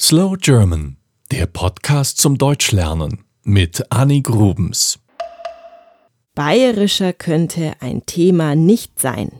[0.00, 0.96] Slow German,
[1.30, 4.98] der Podcast zum Deutschlernen mit Annie Grubens.
[6.34, 9.30] Bayerischer könnte ein Thema nicht sein.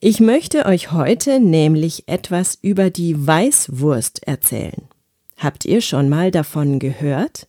[0.00, 4.88] Ich möchte euch heute nämlich etwas über die Weißwurst erzählen.
[5.36, 7.46] Habt ihr schon mal davon gehört?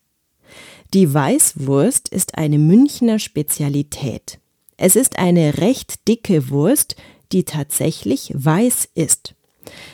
[0.93, 4.37] Die Weißwurst ist eine Münchner Spezialität.
[4.77, 6.95] Es ist eine recht dicke Wurst,
[7.31, 9.33] die tatsächlich weiß ist.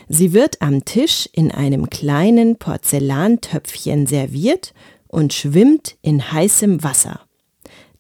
[0.07, 4.73] Sie wird am Tisch in einem kleinen Porzellantöpfchen serviert
[5.07, 7.21] und schwimmt in heißem Wasser.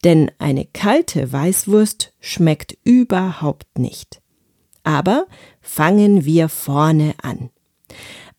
[0.03, 4.19] Denn eine kalte Weißwurst schmeckt überhaupt nicht.
[4.83, 5.27] Aber
[5.61, 7.51] fangen wir vorne an.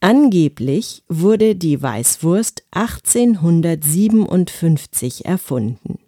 [0.00, 5.98] Angeblich wurde die Weißwurst 1857 erfunden.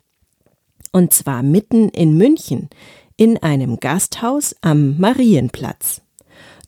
[0.93, 2.70] Und zwar mitten in München,
[3.17, 6.01] in einem Gasthaus am Marienplatz.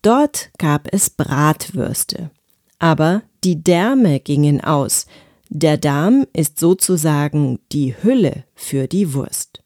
[0.04, 2.30] Dort gab es Bratwürste.
[2.78, 5.06] Aber die Därme gingen aus.
[5.48, 9.62] Der Darm ist sozusagen die Hülle für die Wurst.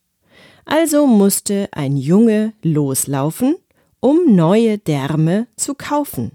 [0.65, 3.57] Also musste ein Junge loslaufen,
[3.99, 6.31] um neue Därme zu kaufen.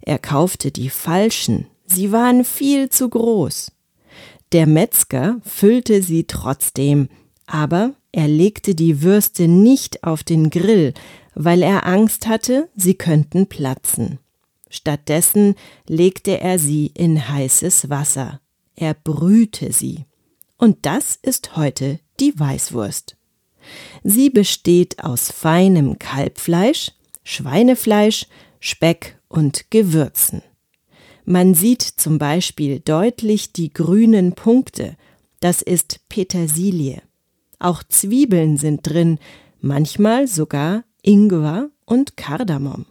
[0.00, 3.70] Er kaufte die falschen, sie waren viel zu groß.
[4.52, 7.10] Der Metzger füllte sie trotzdem,
[7.46, 10.94] aber er legte die Würste nicht auf den Grill,
[11.42, 14.18] weil er Angst hatte, sie könnten platzen.
[14.68, 15.54] Stattdessen
[15.88, 18.42] legte er sie in heißes Wasser.
[18.76, 20.04] Er brühte sie.
[20.58, 23.16] Und das ist heute die Weißwurst.
[24.04, 26.92] Sie besteht aus feinem Kalbfleisch,
[27.24, 28.26] Schweinefleisch,
[28.58, 30.42] Speck und Gewürzen.
[31.24, 34.98] Man sieht zum Beispiel deutlich die grünen Punkte,
[35.40, 37.00] das ist Petersilie.
[37.58, 39.18] Auch Zwiebeln sind drin,
[39.62, 42.86] manchmal sogar Ingwer und Kardamom.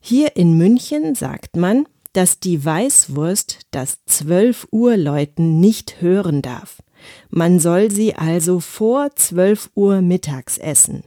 [0.00, 6.82] Hier in München sagt man, dass die Weißwurst das 12 Uhr Läuten nicht hören darf.
[7.30, 11.04] Man soll sie also vor 12 Uhr mittags essen.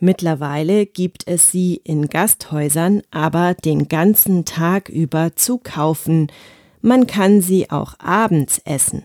[0.00, 6.30] Mittlerweile gibt es sie in Gasthäusern aber den ganzen Tag über zu kaufen.
[6.80, 9.02] Man kann sie auch abends essen.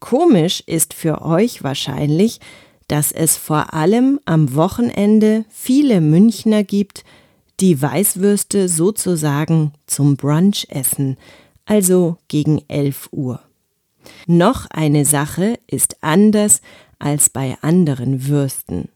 [0.00, 2.40] Komisch ist für euch wahrscheinlich,
[2.88, 7.04] dass es vor allem am Wochenende viele Münchner gibt,
[7.60, 11.16] die Weißwürste sozusagen zum Brunch essen,
[11.66, 13.40] also gegen 11 Uhr.
[14.26, 16.62] Noch eine Sache ist anders
[16.98, 18.88] als bei anderen Würsten.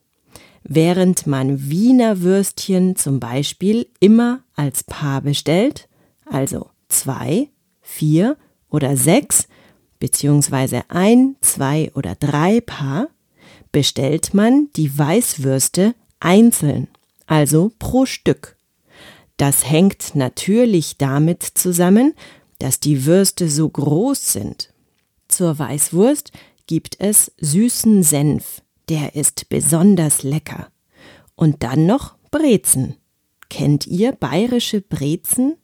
[0.65, 5.89] Während man Wiener Würstchen zum Beispiel immer als Paar bestellt,
[6.25, 7.49] also zwei,
[7.81, 8.37] vier
[8.71, 9.49] oder sechs,
[9.99, 13.09] beziehungsweise ein, zwei oder drei Paar,
[13.73, 16.89] bestellt man die Weißwürste einzeln,
[17.27, 18.57] also pro Stück.
[19.39, 22.15] Das hängt natürlich damit zusammen,
[22.59, 24.73] dass die Würste so groß sind.
[25.27, 26.31] Zur Weißwurst
[26.67, 30.69] gibt es süßen Senf, der ist besonders lecker.
[31.35, 32.97] Und dann noch Brezen.
[33.49, 35.57] Kennt ihr bayerische Brezen?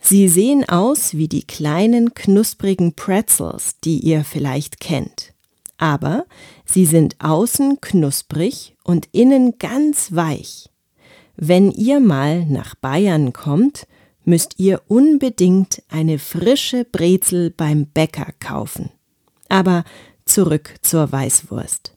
[0.00, 5.25] Sie sehen aus wie die kleinen knusprigen Pretzels, die ihr vielleicht kennt
[5.78, 6.26] aber
[6.64, 10.70] sie sind außen knusprig und innen ganz weich.
[11.36, 13.86] Wenn ihr mal nach Bayern kommt,
[14.24, 18.90] müsst ihr unbedingt eine frische Brezel beim Bäcker kaufen.
[19.48, 19.84] Aber
[20.24, 21.96] zurück zur Weißwurst.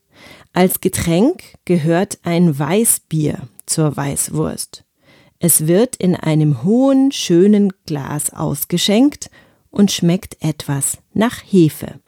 [0.53, 4.83] Als Getränk gehört ein Weißbier zur Weißwurst.
[5.39, 9.29] Es wird in einem hohen, schönen Glas ausgeschenkt
[9.71, 11.99] und schmeckt etwas nach Hefe.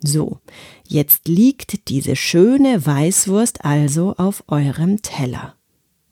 [0.00, 0.38] So,
[0.86, 5.54] jetzt liegt diese schöne Weißwurst also auf eurem Teller.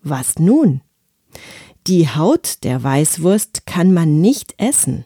[0.02, 0.80] Was nun?
[1.86, 5.04] Die Haut der Weißwurst kann man nicht essen.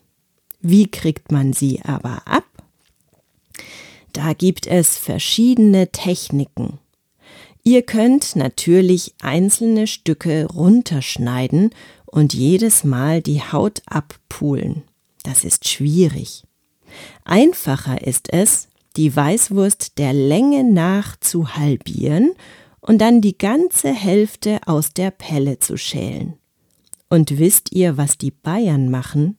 [0.60, 2.44] Wie kriegt man sie aber ab?
[4.12, 6.78] Da gibt es verschiedene Techniken.
[7.62, 11.70] Ihr könnt natürlich einzelne Stücke runterschneiden
[12.06, 14.82] und jedes Mal die Haut abpulen.
[15.22, 16.44] Das ist schwierig.
[17.25, 22.32] Einfacher ist es, die Weißwurst der Länge nach zu halbieren
[22.81, 26.34] und dann die ganze Hälfte aus der Pelle zu schälen.
[27.08, 29.37] Und wisst ihr, was die Bayern machen?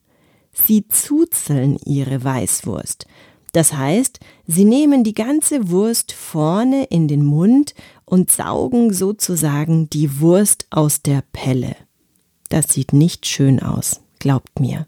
[0.51, 3.07] Sie zuzeln ihre Weißwurst.
[3.53, 7.73] Das heißt, sie nehmen die ganze Wurst vorne in den Mund
[8.05, 11.75] und saugen sozusagen die Wurst aus der Pelle.
[12.49, 14.87] Das sieht nicht schön aus, glaubt mir.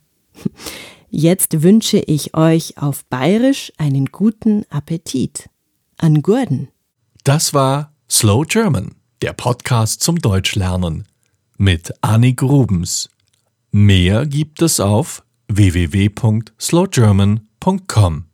[1.15, 5.47] Jetzt wünsche ich euch auf Bayerisch einen guten Appetit.
[5.97, 6.69] An Gurden.
[7.23, 11.07] Das war Slow German, der Podcast zum Deutschlernen
[11.55, 13.11] mit Annik Grubens.
[13.69, 18.25] Mehr gibt es auf www.slowgerman.com.